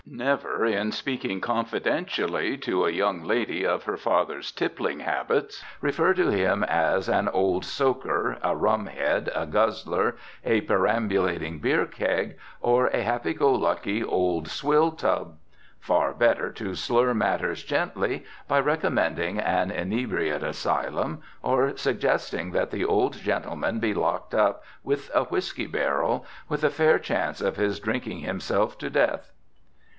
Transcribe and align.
Never, 0.07 0.65
in 0.65 0.91
speaking 0.91 1.39
confidentially 1.41 2.57
to 2.59 2.85
a 2.85 2.91
young 2.91 3.23
lady 3.23 3.65
of 3.65 3.83
her 3.83 3.95
father's 3.97 4.51
tippling 4.51 5.01
habits, 5.01 5.63
refer 5.79 6.13
to 6.15 6.29
him 6.31 6.63
as 6.63 7.07
"an 7.07 7.29
old 7.29 7.63
soaker," 7.63 8.37
"a 8.41 8.55
rum 8.55 8.87
head," 8.87 9.29
"a 9.35 9.45
guzzler," 9.45 10.15
"a 10.43 10.61
perambulating 10.61 11.59
beer 11.59 11.85
keg," 11.85 12.35
or 12.59 12.87
"a 12.87 13.03
happy 13.03 13.33
go 13.33 13.53
lucky 13.53 14.03
old 14.03 14.47
swill 14.47 14.91
tub." 14.91 15.37
Far 15.79 16.13
better 16.15 16.51
to 16.53 16.73
slur 16.73 17.13
matters 17.13 17.63
gently 17.63 18.25
by 18.47 18.59
recommending 18.59 19.37
an 19.39 19.69
inebriate 19.69 20.43
asylum, 20.43 21.21
or 21.43 21.77
suggesting 21.77 22.51
that 22.51 22.71
the 22.71 22.83
old 22.83 23.13
gentleman 23.13 23.79
be 23.79 23.93
locked 23.93 24.33
up 24.33 24.63
with 24.83 25.11
a 25.13 25.25
whisky 25.25 25.67
barrel, 25.67 26.25
with 26.49 26.63
a 26.63 26.71
fair 26.71 26.97
chance 26.97 27.39
of 27.39 27.55
his 27.55 27.79
drinking 27.79 28.19
himself 28.19 28.79
to 28.79 28.89
death. 28.89 29.31